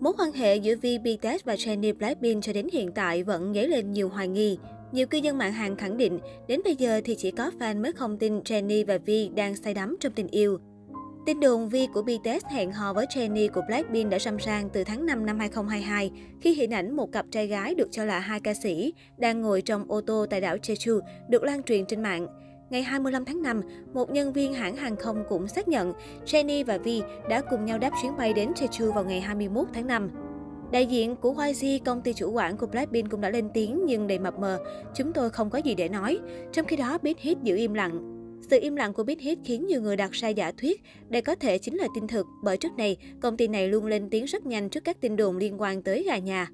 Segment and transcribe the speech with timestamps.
[0.00, 3.68] Mối quan hệ giữa V, BTS và Jennie Blackpink cho đến hiện tại vẫn dấy
[3.68, 4.58] lên nhiều hoài nghi.
[4.92, 7.92] Nhiều cư dân mạng Hàn khẳng định, đến bây giờ thì chỉ có fan mới
[7.92, 10.58] không tin Jennie và V đang say đắm trong tình yêu.
[11.26, 14.84] Tin đồn Vi của BTS hẹn hò với Jennie của Blackpink đã râm ran từ
[14.84, 16.10] tháng 5 năm 2022
[16.40, 19.62] khi hình ảnh một cặp trai gái được cho là hai ca sĩ đang ngồi
[19.62, 22.26] trong ô tô tại đảo Jeju được lan truyền trên mạng.
[22.70, 23.62] Ngày 25 tháng 5,
[23.94, 25.92] một nhân viên hãng hàng không cũng xác nhận
[26.26, 29.86] Jenny và Vi đã cùng nhau đáp chuyến bay đến Jeju vào ngày 21 tháng
[29.86, 30.10] 5.
[30.72, 34.06] Đại diện của YG, công ty chủ quản của Blackpink cũng đã lên tiếng nhưng
[34.06, 34.58] đầy mập mờ.
[34.94, 36.18] Chúng tôi không có gì để nói.
[36.52, 38.14] Trong khi đó, Big Hit giữ im lặng.
[38.50, 41.34] Sự im lặng của Big Hit khiến nhiều người đặt sai giả thuyết đây có
[41.34, 44.46] thể chính là tin thực bởi trước này, công ty này luôn lên tiếng rất
[44.46, 46.48] nhanh trước các tin đồn liên quan tới gà nhà.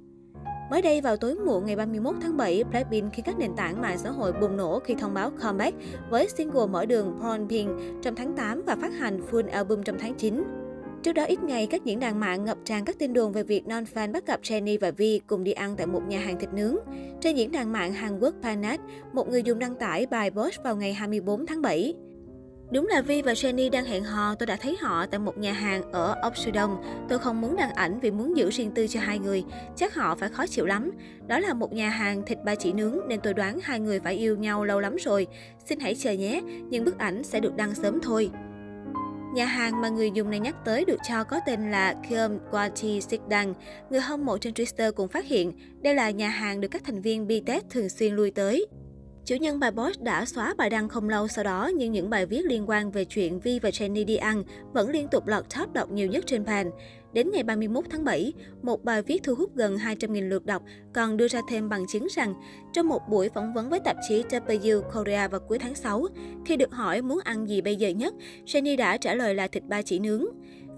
[0.71, 3.99] Mới đây vào tối muộn ngày 31 tháng 7, Blackpink khi các nền tảng mạng
[3.99, 5.77] xã hội bùng nổ khi thông báo comeback
[6.11, 7.71] với single mở đường Porn Pink
[8.03, 10.45] trong tháng 8 và phát hành full album trong tháng 9.
[11.03, 13.65] Trước đó ít ngày, các diễn đàn mạng ngập tràn các tin đồn về việc
[13.67, 16.77] non-fan bắt gặp Jennie và Vi cùng đi ăn tại một nhà hàng thịt nướng.
[17.21, 18.81] Trên diễn đàn mạng Hàn Quốc Panat,
[19.13, 21.95] một người dùng đăng tải bài post vào ngày 24 tháng 7.
[22.71, 25.53] Đúng là Vi và Jenny đang hẹn hò, tôi đã thấy họ tại một nhà
[25.53, 26.83] hàng ở Oxudong.
[27.09, 29.45] Tôi không muốn đăng ảnh vì muốn giữ riêng tư cho hai người.
[29.77, 30.91] Chắc họ phải khó chịu lắm.
[31.27, 34.15] Đó là một nhà hàng thịt ba chỉ nướng nên tôi đoán hai người phải
[34.15, 35.27] yêu nhau lâu lắm rồi.
[35.67, 38.31] Xin hãy chờ nhé, nhưng bức ảnh sẽ được đăng sớm thôi.
[39.35, 43.01] Nhà hàng mà người dùng này nhắc tới được cho có tên là Kyom Gwati
[43.01, 43.55] Sikdang.
[43.91, 47.01] Người hâm mộ trên Twitter cũng phát hiện đây là nhà hàng được các thành
[47.01, 48.67] viên BTS thường xuyên lui tới.
[49.25, 52.27] Chủ nhân bài post đã xóa bài đăng không lâu sau đó, nhưng những bài
[52.27, 55.73] viết liên quan về chuyện Vi và Jenny đi ăn vẫn liên tục lọt top
[55.73, 56.71] đọc nhiều nhất trên bàn.
[57.13, 61.17] Đến ngày 31 tháng 7, một bài viết thu hút gần 200.000 lượt đọc còn
[61.17, 62.35] đưa ra thêm bằng chứng rằng
[62.73, 66.07] trong một buổi phỏng vấn với tạp chí W Korea vào cuối tháng 6,
[66.47, 68.15] khi được hỏi muốn ăn gì bây giờ nhất,
[68.47, 70.25] Jenny đã trả lời là thịt ba chỉ nướng.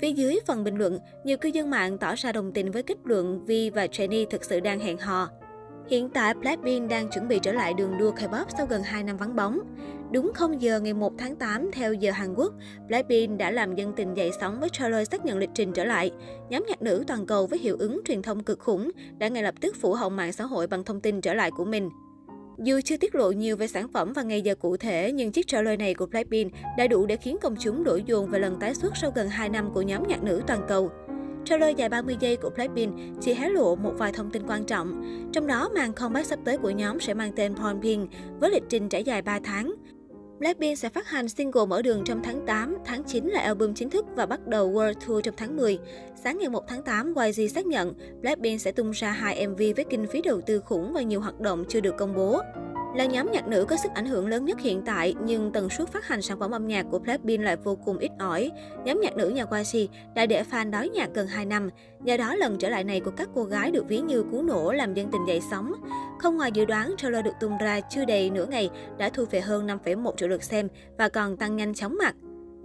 [0.00, 2.96] Phía dưới phần bình luận, nhiều cư dân mạng tỏ ra đồng tình với kết
[3.04, 5.28] luận Vi và Jenny thực sự đang hẹn hò.
[5.90, 9.16] Hiện tại, Blackpink đang chuẩn bị trở lại đường đua K-pop sau gần 2 năm
[9.16, 9.60] vắng bóng.
[10.12, 12.52] Đúng 0 giờ ngày 1 tháng 8 theo giờ Hàn Quốc,
[12.88, 16.10] Blackpink đã làm dân tình dậy sóng với trailer xác nhận lịch trình trở lại.
[16.50, 19.54] Nhóm nhạc nữ toàn cầu với hiệu ứng truyền thông cực khủng đã ngay lập
[19.60, 21.90] tức phủ hồng mạng xã hội bằng thông tin trở lại của mình.
[22.58, 25.46] Dù chưa tiết lộ nhiều về sản phẩm và ngày giờ cụ thể, nhưng chiếc
[25.46, 28.74] trailer này của Blackpink đã đủ để khiến công chúng đổ dồn về lần tái
[28.74, 30.90] xuất sau gần 2 năm của nhóm nhạc nữ toàn cầu.
[31.46, 35.02] Trailer dài 30 giây của Blackpink chỉ hé lộ một vài thông tin quan trọng.
[35.32, 38.62] Trong đó, màn comeback sắp tới của nhóm sẽ mang tên Porn Pink với lịch
[38.68, 39.74] trình trải dài 3 tháng.
[40.38, 43.90] Blackpink sẽ phát hành single mở đường trong tháng 8, tháng 9 là album chính
[43.90, 45.78] thức và bắt đầu World Tour trong tháng 10.
[46.24, 49.84] Sáng ngày 1 tháng 8, YG xác nhận Blackpink sẽ tung ra hai MV với
[49.90, 52.40] kinh phí đầu tư khủng và nhiều hoạt động chưa được công bố.
[52.96, 55.88] Là nhóm nhạc nữ có sức ảnh hưởng lớn nhất hiện tại, nhưng tần suất
[55.88, 58.50] phát hành sản phẩm âm nhạc của Blackpink lại vô cùng ít ỏi.
[58.84, 61.70] Nhóm nhạc nữ nhà YG đã để fan đói nhạc gần 2 năm.
[62.00, 64.72] nhờ đó, lần trở lại này của các cô gái được ví như cú nổ
[64.72, 65.72] làm dân tình dậy sóng.
[66.18, 69.40] Không ngoài dự đoán, trailer được tung ra chưa đầy nửa ngày đã thu về
[69.40, 70.68] hơn 5,1 triệu lượt xem
[70.98, 72.14] và còn tăng nhanh chóng mặt.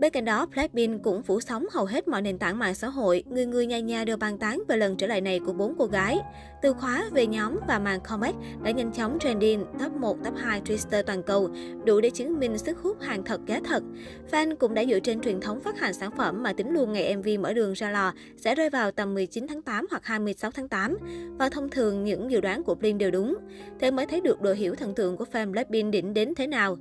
[0.02, 3.24] Bên cạnh đó, Blackpink cũng phủ sóng hầu hết mọi nền tảng mạng xã hội,
[3.30, 5.86] người người nhà nhà đều bàn tán về lần trở lại này của bốn cô
[5.86, 6.20] gái.
[6.62, 10.62] Từ khóa về nhóm và màn comeback đã nhanh chóng trending top 1, top 2
[10.62, 11.50] Twitter toàn cầu,
[11.86, 13.84] đủ để chứng minh sức hút hàng thật giá thật.
[14.32, 17.16] Fan cũng đã dựa trên truyền thống phát hành sản phẩm mà tính luôn ngày
[17.16, 20.68] MV mở đường ra lò sẽ rơi vào tầm 19 tháng 8 hoặc 26 tháng
[20.68, 20.98] 8.
[21.40, 23.38] Và thông thường những dự đoán của Blink đều đúng.
[23.80, 26.78] Thế mới thấy được độ hiểu thần tượng của fan Blackpink đỉnh đến thế nào.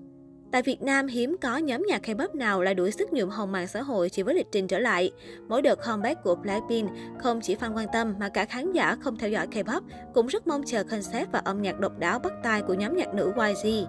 [0.52, 3.66] Tại Việt Nam, hiếm có nhóm nhạc K-pop nào lại đuổi sức nhuộm hồng mạng
[3.66, 5.10] xã hội chỉ với lịch trình trở lại.
[5.48, 9.16] Mỗi đợt comeback của Blackpink, không chỉ fan quan tâm mà cả khán giả không
[9.16, 9.80] theo dõi K-pop
[10.14, 13.14] cũng rất mong chờ concept và âm nhạc độc đáo bắt tai của nhóm nhạc
[13.14, 13.86] nữ YG.